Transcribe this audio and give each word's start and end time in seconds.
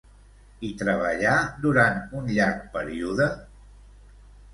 Hi 0.67 0.69
treballà 0.77 1.33
durant 1.65 1.99
un 2.21 2.31
llarg 2.37 2.63
període? 2.79 3.29